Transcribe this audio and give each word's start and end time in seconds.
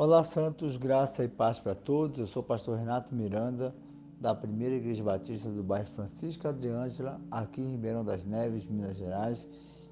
Olá, 0.00 0.22
Santos, 0.22 0.76
graça 0.76 1.24
e 1.24 1.28
paz 1.28 1.58
para 1.58 1.74
todos. 1.74 2.20
Eu 2.20 2.26
sou 2.28 2.40
o 2.40 2.46
pastor 2.46 2.78
Renato 2.78 3.12
Miranda, 3.12 3.74
da 4.20 4.32
Primeira 4.32 4.76
Igreja 4.76 5.02
Batista 5.02 5.50
do 5.50 5.60
bairro 5.60 5.90
Francisco 5.90 6.46
Adriângela, 6.46 7.20
aqui 7.32 7.60
em 7.60 7.72
Ribeirão 7.72 8.04
das 8.04 8.24
Neves, 8.24 8.64
Minas 8.64 8.96
Gerais. 8.96 9.48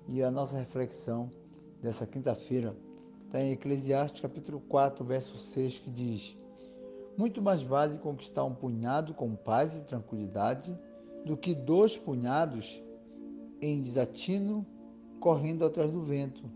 E 0.07 0.23
a 0.23 0.31
nossa 0.31 0.57
reflexão 0.57 1.29
dessa 1.83 2.07
quinta-feira 2.07 2.73
está 3.25 3.41
em 3.41 3.51
Eclesiastes 3.51 4.21
capítulo 4.21 4.61
4, 4.61 5.05
verso 5.05 5.37
6, 5.37 5.81
que 5.81 5.91
diz: 5.91 6.39
Muito 7.19 7.43
mais 7.43 7.65
vale 7.65 7.99
conquistar 7.99 8.45
um 8.45 8.55
punhado 8.55 9.13
com 9.13 9.35
paz 9.35 9.77
e 9.77 9.87
tranquilidade 9.87 10.79
do 11.25 11.37
que 11.37 11.53
dois 11.53 11.97
punhados 11.97 12.81
em 13.61 13.83
desatino 13.83 14.65
correndo 15.19 15.65
atrás 15.65 15.91
do 15.91 16.01
vento. 16.01 16.49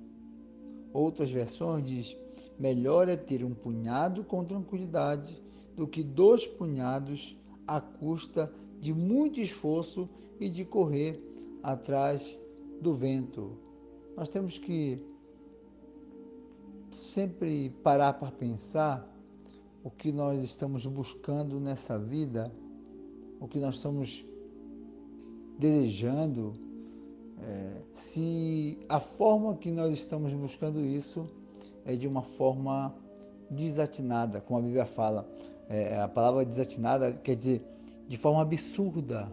Outras 0.92 1.32
versões 1.32 1.84
diz: 1.84 2.16
melhor 2.58 3.08
é 3.08 3.16
ter 3.16 3.44
um 3.44 3.54
punhado 3.54 4.24
com 4.24 4.44
tranquilidade 4.44 5.42
do 5.76 5.86
que 5.86 6.02
dois 6.02 6.46
punhados 6.46 7.36
à 7.66 7.80
custa 7.80 8.52
de 8.78 8.92
muito 8.92 9.40
esforço 9.40 10.08
e 10.38 10.48
de 10.48 10.64
correr 10.64 11.22
atrás 11.62 12.38
do 12.80 12.94
vento. 12.94 13.58
Nós 14.16 14.28
temos 14.28 14.58
que 14.58 14.98
sempre 16.90 17.70
parar 17.82 18.14
para 18.14 18.32
pensar 18.32 19.08
o 19.82 19.90
que 19.90 20.12
nós 20.12 20.42
estamos 20.42 20.84
buscando 20.86 21.58
nessa 21.60 21.98
vida, 21.98 22.52
o 23.38 23.48
que 23.48 23.58
nós 23.58 23.76
estamos 23.76 24.26
desejando, 25.58 26.54
é, 27.42 27.82
se 27.92 28.78
a 28.88 29.00
forma 29.00 29.56
que 29.56 29.70
nós 29.70 29.94
estamos 29.94 30.34
buscando 30.34 30.84
isso 30.84 31.26
é 31.84 31.94
de 31.94 32.06
uma 32.06 32.22
forma 32.22 32.94
desatinada, 33.50 34.40
como 34.40 34.58
a 34.58 34.62
Bíblia 34.62 34.86
fala. 34.86 35.28
É, 35.68 36.00
a 36.00 36.08
palavra 36.08 36.44
desatinada 36.44 37.12
quer 37.12 37.36
dizer 37.36 37.64
de 38.08 38.16
forma 38.16 38.42
absurda, 38.42 39.30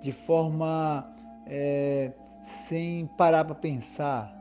de 0.00 0.10
forma 0.10 1.14
é, 1.46 2.12
sem 2.42 3.06
parar 3.16 3.44
para 3.44 3.54
pensar, 3.54 4.34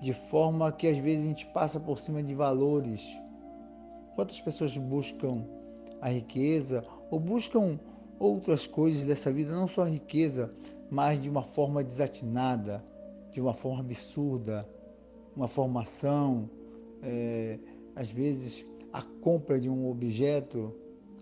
de 0.00 0.12
forma 0.12 0.72
que 0.72 0.88
às 0.88 0.98
vezes 0.98 1.24
a 1.24 1.28
gente 1.28 1.46
passa 1.46 1.78
por 1.78 1.98
cima 1.98 2.22
de 2.22 2.34
valores. 2.34 3.16
Quantas 4.14 4.40
pessoas 4.40 4.76
buscam 4.76 5.44
a 6.00 6.08
riqueza 6.08 6.84
ou 7.10 7.20
buscam 7.20 7.78
outras 8.18 8.66
coisas 8.66 9.04
dessa 9.04 9.32
vida, 9.32 9.52
não 9.52 9.68
só 9.68 9.82
a 9.82 9.88
riqueza, 9.88 10.52
mas 10.90 11.22
de 11.22 11.28
uma 11.28 11.42
forma 11.42 11.84
desatinada, 11.84 12.82
de 13.30 13.40
uma 13.40 13.54
forma 13.54 13.80
absurda, 13.80 14.68
uma 15.38 15.46
formação, 15.46 16.50
é, 17.00 17.60
às 17.94 18.10
vezes 18.10 18.66
a 18.92 19.00
compra 19.00 19.60
de 19.60 19.70
um 19.70 19.88
objeto, 19.88 20.74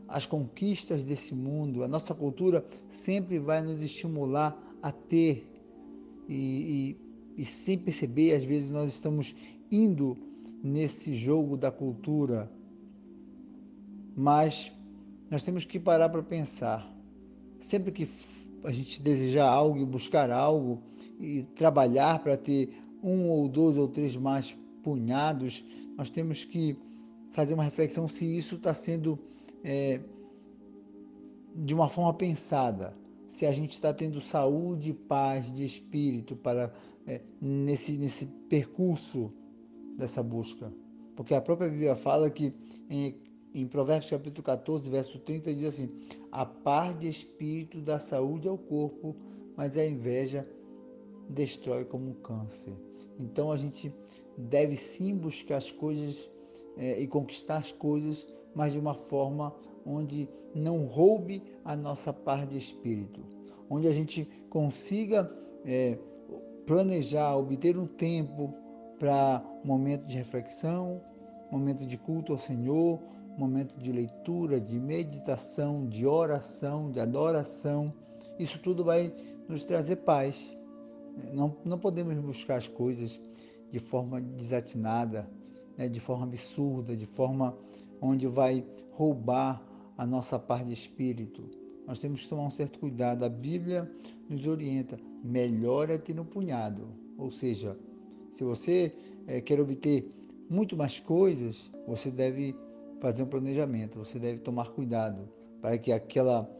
as 0.08 0.24
conquistas 0.24 1.02
desse 1.02 1.34
mundo, 1.34 1.84
a 1.84 1.88
nossa 1.88 2.14
cultura 2.14 2.64
sempre 2.88 3.38
vai 3.38 3.62
nos 3.62 3.82
estimular 3.82 4.58
a 4.82 4.90
ter 4.90 5.46
e, 6.26 6.96
e, 7.36 7.42
e 7.42 7.44
sem 7.44 7.76
perceber, 7.76 8.34
às 8.34 8.42
vezes 8.42 8.70
nós 8.70 8.90
estamos 8.90 9.36
indo 9.70 10.16
nesse 10.62 11.14
jogo 11.14 11.54
da 11.54 11.70
cultura, 11.70 12.50
mas 14.16 14.72
nós 15.30 15.42
temos 15.42 15.66
que 15.66 15.78
parar 15.78 16.08
para 16.08 16.22
pensar. 16.22 16.90
Sempre 17.58 17.92
que 17.92 18.08
a 18.64 18.72
gente 18.72 19.02
desejar 19.02 19.48
algo 19.48 19.78
e 19.78 19.84
buscar 19.84 20.30
algo 20.30 20.80
e 21.20 21.42
trabalhar 21.54 22.20
para 22.20 22.36
ter 22.36 22.85
um 23.02 23.28
ou 23.28 23.48
dois 23.48 23.76
ou 23.76 23.88
três 23.88 24.16
mais 24.16 24.56
punhados, 24.82 25.64
nós 25.96 26.10
temos 26.10 26.44
que 26.44 26.76
fazer 27.30 27.54
uma 27.54 27.64
reflexão 27.64 28.08
se 28.08 28.36
isso 28.36 28.56
está 28.56 28.72
sendo 28.72 29.18
é, 29.62 30.00
de 31.54 31.74
uma 31.74 31.88
forma 31.88 32.14
pensada, 32.14 32.96
se 33.26 33.46
a 33.46 33.52
gente 33.52 33.72
está 33.72 33.92
tendo 33.92 34.20
saúde 34.20 34.90
e 34.90 34.94
paz 34.94 35.52
de 35.52 35.64
espírito 35.64 36.36
para 36.36 36.72
é, 37.06 37.20
nesse, 37.40 37.96
nesse 37.96 38.26
percurso 38.48 39.32
dessa 39.96 40.22
busca. 40.22 40.72
Porque 41.14 41.34
a 41.34 41.40
própria 41.40 41.68
Bíblia 41.68 41.96
fala 41.96 42.30
que 42.30 42.52
em, 42.90 43.16
em 43.54 43.66
Provérbios 43.66 44.10
capítulo 44.10 44.42
14, 44.42 44.90
verso 44.90 45.18
30, 45.18 45.54
diz 45.54 45.64
assim: 45.64 45.90
A 46.30 46.44
paz 46.44 46.98
de 46.98 47.08
espírito 47.08 47.80
dá 47.80 47.98
saúde 47.98 48.46
ao 48.46 48.58
corpo, 48.58 49.16
mas 49.56 49.78
a 49.78 49.86
inveja 49.86 50.46
destrói 51.28 51.84
como 51.84 52.10
um 52.10 52.14
câncer. 52.14 52.72
Então 53.18 53.50
a 53.50 53.56
gente 53.56 53.94
deve 54.36 54.76
sim 54.76 55.16
buscar 55.16 55.56
as 55.56 55.70
coisas 55.70 56.30
é, 56.76 57.00
e 57.00 57.06
conquistar 57.06 57.58
as 57.58 57.72
coisas, 57.72 58.26
mas 58.54 58.72
de 58.72 58.78
uma 58.78 58.94
forma 58.94 59.54
onde 59.84 60.28
não 60.54 60.84
roube 60.84 61.42
a 61.64 61.76
nossa 61.76 62.12
paz 62.12 62.48
de 62.48 62.58
espírito, 62.58 63.20
onde 63.70 63.86
a 63.86 63.92
gente 63.92 64.28
consiga 64.50 65.30
é, 65.64 65.98
planejar, 66.66 67.36
obter 67.36 67.78
um 67.78 67.86
tempo 67.86 68.52
para 68.98 69.44
momento 69.64 70.06
de 70.06 70.16
reflexão, 70.16 71.00
momento 71.50 71.86
de 71.86 71.96
culto 71.96 72.32
ao 72.32 72.38
Senhor, 72.38 73.00
momento 73.36 73.78
de 73.78 73.92
leitura, 73.92 74.60
de 74.60 74.80
meditação, 74.80 75.86
de 75.86 76.06
oração, 76.06 76.90
de 76.90 76.98
adoração. 76.98 77.92
Isso 78.38 78.58
tudo 78.58 78.82
vai 78.84 79.12
nos 79.48 79.64
trazer 79.64 79.96
paz. 79.96 80.55
Não, 81.32 81.56
não 81.64 81.78
podemos 81.78 82.14
buscar 82.18 82.56
as 82.56 82.68
coisas 82.68 83.20
de 83.70 83.80
forma 83.80 84.20
desatinada, 84.20 85.30
né, 85.76 85.88
de 85.88 86.00
forma 86.00 86.24
absurda, 86.24 86.96
de 86.96 87.06
forma 87.06 87.56
onde 88.00 88.26
vai 88.26 88.64
roubar 88.90 89.62
a 89.96 90.06
nossa 90.06 90.38
paz 90.38 90.66
de 90.66 90.72
espírito. 90.72 91.48
Nós 91.86 92.00
temos 92.00 92.22
que 92.22 92.28
tomar 92.28 92.42
um 92.42 92.50
certo 92.50 92.78
cuidado. 92.78 93.24
A 93.24 93.28
Bíblia 93.28 93.90
nos 94.28 94.46
orienta: 94.46 94.98
melhor 95.22 95.90
é 95.90 95.98
ter 95.98 96.14
no 96.14 96.24
punhado. 96.24 96.88
Ou 97.16 97.30
seja, 97.30 97.78
se 98.30 98.44
você 98.44 98.92
é, 99.26 99.40
quer 99.40 99.60
obter 99.60 100.08
muito 100.50 100.76
mais 100.76 101.00
coisas, 101.00 101.70
você 101.86 102.10
deve 102.10 102.54
fazer 103.00 103.22
um 103.22 103.26
planejamento, 103.26 103.98
você 103.98 104.18
deve 104.18 104.40
tomar 104.40 104.70
cuidado 104.70 105.28
para 105.60 105.78
que 105.78 105.92
aquela 105.92 106.50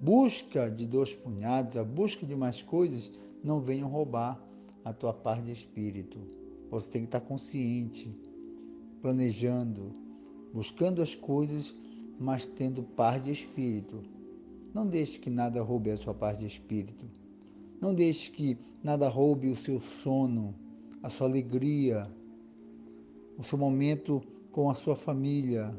busca 0.00 0.70
de 0.70 0.86
dois 0.86 1.14
punhados, 1.14 1.76
a 1.76 1.84
busca 1.84 2.26
de 2.26 2.36
mais 2.36 2.62
coisas, 2.62 3.12
não 3.44 3.60
venham 3.60 3.90
roubar 3.90 4.42
a 4.82 4.92
tua 4.92 5.12
paz 5.12 5.44
de 5.44 5.52
espírito. 5.52 6.18
Você 6.70 6.90
tem 6.90 7.02
que 7.02 7.08
estar 7.08 7.20
consciente, 7.20 8.10
planejando, 9.02 9.92
buscando 10.52 11.02
as 11.02 11.14
coisas, 11.14 11.74
mas 12.18 12.46
tendo 12.46 12.82
paz 12.82 13.22
de 13.22 13.30
espírito. 13.30 14.02
Não 14.72 14.86
deixe 14.86 15.18
que 15.18 15.28
nada 15.28 15.62
roube 15.62 15.90
a 15.90 15.96
sua 15.96 16.14
paz 16.14 16.38
de 16.38 16.46
espírito. 16.46 17.04
Não 17.80 17.94
deixe 17.94 18.30
que 18.30 18.56
nada 18.82 19.08
roube 19.08 19.50
o 19.50 19.56
seu 19.56 19.78
sono, 19.78 20.54
a 21.02 21.10
sua 21.10 21.26
alegria, 21.26 22.10
o 23.36 23.42
seu 23.42 23.58
momento 23.58 24.22
com 24.50 24.70
a 24.70 24.74
sua 24.74 24.96
família. 24.96 25.76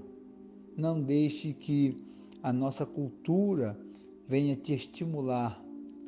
Não 0.77 1.01
deixe 1.01 1.51
que 1.51 1.97
a 2.43 2.53
nossa 2.53 2.85
cultura 2.85 3.79
venha 4.27 4.55
te 4.55 4.73
estimular 4.73 5.64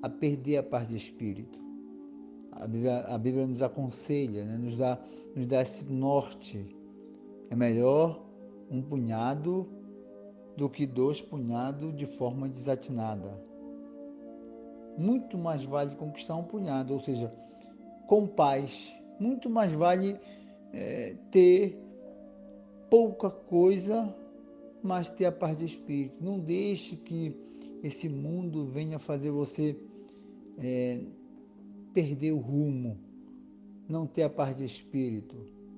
a 0.07 0.09
perder 0.09 0.57
a 0.57 0.63
paz 0.63 0.87
de 0.87 0.95
espírito. 0.95 1.59
A 2.51 2.65
Bíblia, 2.65 2.99
a 3.01 3.17
Bíblia 3.17 3.45
nos 3.45 3.61
aconselha, 3.61 4.43
né? 4.45 4.57
nos, 4.57 4.75
dá, 4.75 4.97
nos 5.35 5.45
dá 5.45 5.61
esse 5.61 5.85
norte. 5.91 6.65
É 7.49 7.55
melhor 7.55 8.25
um 8.71 8.81
punhado 8.81 9.67
do 10.55 10.69
que 10.69 10.87
dois 10.87 11.21
punhados 11.21 11.95
de 11.95 12.07
forma 12.07 12.49
desatinada. 12.49 13.39
Muito 14.97 15.37
mais 15.37 15.63
vale 15.63 15.95
conquistar 15.95 16.35
um 16.35 16.43
punhado, 16.43 16.93
ou 16.93 16.99
seja, 16.99 17.31
com 18.07 18.25
paz. 18.25 18.91
Muito 19.19 19.49
mais 19.49 19.71
vale 19.71 20.17
é, 20.73 21.15
ter 21.29 21.79
pouca 22.89 23.29
coisa, 23.29 24.15
mas 24.81 25.09
ter 25.09 25.25
a 25.25 25.31
paz 25.31 25.57
de 25.57 25.65
espírito. 25.65 26.17
Não 26.23 26.39
deixe 26.39 26.95
que 26.95 27.35
esse 27.83 28.09
mundo 28.09 28.65
venha 28.65 28.97
fazer 28.97 29.29
você 29.29 29.77
é, 30.57 31.01
perder 31.93 32.31
o 32.31 32.39
rumo, 32.39 32.97
não 33.87 34.05
ter 34.05 34.23
a 34.23 34.29
paz 34.29 34.57
de 34.57 34.65
espírito. 34.65 35.35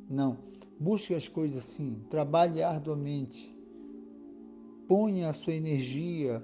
Não. 0.10 0.38
Busque 0.80 1.14
as 1.14 1.28
coisas 1.28 1.58
assim, 1.58 2.02
trabalhe 2.10 2.64
arduamente, 2.64 3.54
ponha 4.88 5.30
a 5.30 5.34
sua 5.34 5.54
energia, 5.54 6.42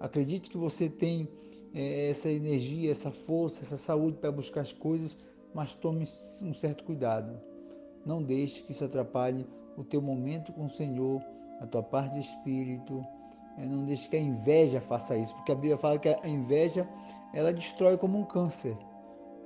acredite 0.00 0.48
que 0.48 0.56
você 0.56 0.88
tem 0.88 1.28
é, 1.74 2.08
essa 2.08 2.30
energia, 2.30 2.90
essa 2.90 3.10
força, 3.10 3.62
essa 3.62 3.76
saúde 3.76 4.16
para 4.18 4.32
buscar 4.32 4.62
as 4.62 4.72
coisas, 4.72 5.18
mas 5.54 5.74
tome 5.74 6.04
um 6.42 6.54
certo 6.54 6.84
cuidado. 6.84 7.38
Não 8.04 8.22
deixe 8.22 8.62
que 8.62 8.72
isso 8.72 8.84
atrapalhe 8.84 9.46
o 9.76 9.84
teu 9.84 10.00
momento 10.00 10.52
com 10.52 10.66
o 10.66 10.70
Senhor, 10.70 11.22
a 11.60 11.66
tua 11.66 11.82
paz 11.82 12.12
de 12.12 12.20
espírito, 12.20 13.04
não 13.58 13.84
deixe 13.84 14.08
que 14.08 14.16
a 14.16 14.20
inveja 14.20 14.80
faça 14.80 15.16
isso, 15.16 15.34
porque 15.34 15.52
a 15.52 15.54
Bíblia 15.54 15.78
fala 15.78 15.98
que 15.98 16.08
a 16.08 16.28
inveja 16.28 16.86
ela 17.32 17.52
destrói 17.52 17.96
como 17.96 18.18
um 18.18 18.24
câncer. 18.24 18.76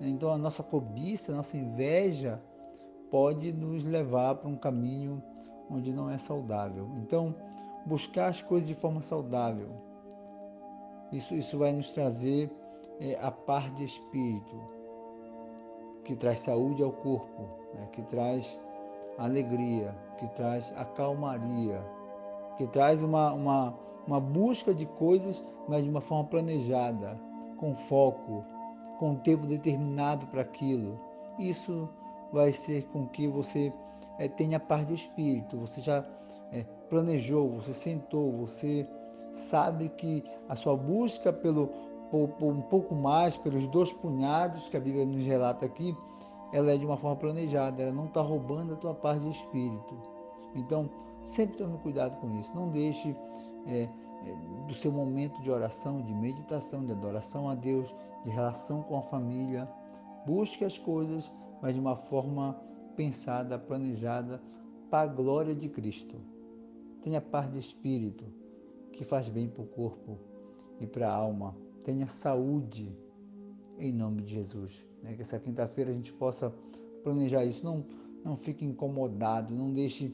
Então 0.01 0.33
a 0.33 0.39
nossa 0.39 0.63
cobiça, 0.63 1.33
a 1.33 1.37
nossa 1.37 1.57
inveja 1.57 2.43
pode 3.11 3.53
nos 3.53 3.85
levar 3.85 4.37
para 4.37 4.49
um 4.49 4.57
caminho 4.57 5.23
onde 5.71 5.93
não 5.93 6.11
é 6.11 6.19
saudável. 6.19 6.91
Então, 6.97 7.35
buscar 7.87 8.29
as 8.29 8.43
coisas 8.43 8.69
de 8.69 8.75
forma 8.75 9.01
saudável. 9.01 9.71
Isso, 11.13 11.35
isso 11.35 11.59
vai 11.59 11.73
nos 11.73 11.91
trazer 11.91 12.51
é, 13.01 13.19
a 13.21 13.31
paz 13.31 13.73
de 13.75 13.85
espírito, 13.85 14.57
que 16.05 16.17
traz 16.17 16.41
saúde 16.41 16.83
ao 16.83 16.93
corpo, 16.93 17.43
né? 17.75 17.89
que 17.93 18.03
traz 18.05 18.59
alegria, 19.19 19.95
que 20.19 20.29
traz 20.31 20.73
a 20.77 20.85
calmaria, 20.85 21.85
que 22.61 22.67
traz 22.67 23.03
uma, 23.03 23.33
uma, 23.33 23.75
uma 24.07 24.21
busca 24.21 24.75
de 24.75 24.85
coisas, 24.85 25.43
mas 25.67 25.83
de 25.83 25.89
uma 25.89 26.03
forma 26.03 26.29
planejada, 26.29 27.19
com 27.57 27.75
foco, 27.75 28.45
com 28.99 29.13
um 29.13 29.17
tempo 29.17 29.47
determinado 29.47 30.27
para 30.27 30.43
aquilo. 30.43 31.01
Isso 31.39 31.89
vai 32.31 32.53
ser 32.53 32.83
com 32.89 33.07
que 33.07 33.27
você 33.27 33.73
é, 34.19 34.29
tenha 34.29 34.61
paz 34.61 34.87
de 34.87 34.93
espírito, 34.93 35.57
você 35.57 35.81
já 35.81 36.05
é, 36.53 36.65
planejou, 36.91 37.51
você 37.51 37.73
sentou, 37.73 38.31
você 38.37 38.87
sabe 39.33 39.89
que 39.89 40.23
a 40.47 40.55
sua 40.55 40.77
busca 40.77 41.33
pelo 41.33 41.71
por, 42.11 42.29
por 42.29 42.53
um 42.53 42.61
pouco 42.61 42.95
mais, 42.95 43.39
pelos 43.39 43.67
dois 43.69 43.91
punhados 43.91 44.69
que 44.69 44.77
a 44.77 44.81
Bíblia 44.81 45.07
nos 45.07 45.25
relata 45.25 45.65
aqui, 45.65 45.97
ela 46.53 46.73
é 46.73 46.77
de 46.77 46.85
uma 46.85 46.99
forma 46.99 47.17
planejada, 47.17 47.81
ela 47.81 47.93
não 47.93 48.05
está 48.05 48.21
roubando 48.21 48.75
a 48.75 48.77
tua 48.77 48.93
paz 48.93 49.23
de 49.23 49.31
espírito. 49.31 49.97
Então, 50.55 50.91
sempre 51.23 51.57
tome 51.57 51.79
cuidado 51.79 52.17
com 52.19 52.39
isso. 52.39 52.55
Não 52.55 52.69
deixe 52.71 53.17
é, 53.67 53.83
é, 53.83 53.91
do 54.67 54.75
seu 54.75 54.93
momento 54.93 55.41
de 55.43 55.51
oração, 55.51 56.03
de 56.03 56.15
meditação, 56.15 56.85
de 56.85 56.93
adoração 56.93 57.49
a 57.49 57.55
Deus, 57.55 57.95
de 58.25 58.31
relação 58.31 58.83
com 58.83 58.99
a 58.99 59.03
família. 59.03 59.69
Busque 60.27 60.65
as 60.65 60.79
coisas, 60.79 61.33
mas 61.63 61.75
de 61.75 61.81
uma 61.81 61.97
forma 61.97 62.61
pensada, 62.97 63.59
planejada, 63.59 64.43
para 64.91 65.11
a 65.11 65.15
glória 65.15 65.55
de 65.55 65.69
Cristo. 65.69 66.17
Tenha 67.01 67.21
paz 67.21 67.51
de 67.51 67.59
espírito, 67.59 68.25
que 68.93 69.05
faz 69.05 69.29
bem 69.29 69.49
para 69.49 69.63
o 69.63 69.67
corpo 69.67 70.19
e 70.79 70.87
para 70.87 71.09
a 71.09 71.15
alma. 71.15 71.57
Tenha 71.85 72.07
saúde, 72.09 72.95
em 73.79 73.93
nome 73.93 74.23
de 74.23 74.35
Jesus. 74.35 74.85
Né? 75.03 75.15
Que 75.15 75.23
essa 75.23 75.39
quinta-feira 75.39 75.91
a 75.91 75.95
gente 75.95 76.13
possa 76.13 76.53
planejar 77.03 77.45
isso. 77.45 77.65
Não, 77.65 77.85
não 78.25 78.37
fique 78.37 78.65
incomodado, 78.65 79.55
não 79.55 79.73
deixe 79.73 80.13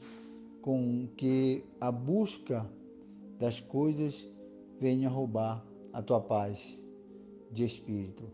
com 0.67 1.07
que 1.15 1.63
a 1.79 1.89
busca 1.89 2.69
das 3.39 3.61
coisas 3.61 4.27
venha 4.81 5.07
roubar 5.07 5.65
a 5.93 6.01
tua 6.01 6.19
paz 6.19 6.77
de 7.49 7.63
espírito. 7.63 8.29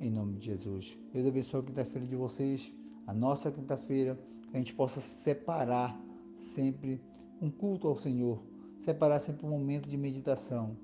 Em 0.00 0.10
nome 0.10 0.38
de 0.38 0.46
Jesus. 0.46 0.98
Deus 1.12 1.26
abençoe 1.26 1.60
a 1.60 1.64
quinta-feira 1.64 2.06
de 2.06 2.16
vocês, 2.16 2.72
a 3.06 3.12
nossa 3.12 3.52
quinta-feira, 3.52 4.18
que 4.50 4.56
a 4.56 4.58
gente 4.58 4.72
possa 4.72 5.02
separar 5.02 6.02
sempre 6.34 6.98
um 7.42 7.50
culto 7.50 7.88
ao 7.88 7.94
Senhor, 7.94 8.42
separar 8.78 9.20
sempre 9.20 9.44
um 9.44 9.50
momento 9.50 9.86
de 9.86 9.98
meditação. 9.98 10.78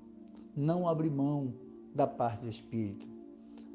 Não 0.55 0.87
abrir 0.87 1.09
mão 1.09 1.55
da 1.91 2.05
parte 2.05 2.41
de 2.41 2.49
espírito. 2.49 3.07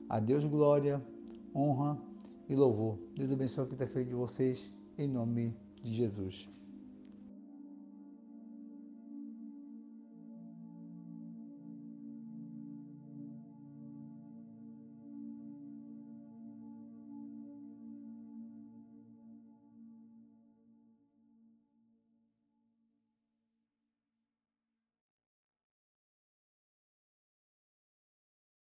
A 0.08 0.20
Deus 0.20 0.44
glória, 0.44 1.04
honra 1.52 2.00
e 2.48 2.54
louvor. 2.54 2.96
Deus 3.16 3.32
abençoe 3.32 3.64
a 3.64 3.66
quinta-feira 3.66 4.08
de 4.08 4.14
vocês, 4.14 4.70
em 4.96 5.08
nome 5.08 5.52
de 5.82 5.92
Jesus. 5.92 6.48